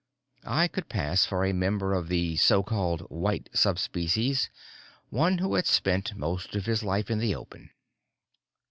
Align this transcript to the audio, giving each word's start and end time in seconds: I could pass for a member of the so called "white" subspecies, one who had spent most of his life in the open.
I 0.47 0.67
could 0.67 0.89
pass 0.89 1.27
for 1.27 1.45
a 1.45 1.53
member 1.53 1.93
of 1.93 2.07
the 2.07 2.35
so 2.37 2.63
called 2.63 3.01
"white" 3.11 3.49
subspecies, 3.53 4.49
one 5.11 5.37
who 5.37 5.53
had 5.53 5.67
spent 5.67 6.17
most 6.17 6.55
of 6.55 6.65
his 6.65 6.81
life 6.81 7.11
in 7.11 7.19
the 7.19 7.35
open. 7.35 7.69